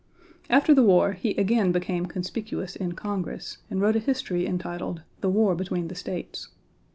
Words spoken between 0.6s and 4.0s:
the war he again became conspicuous in Congress and wrote a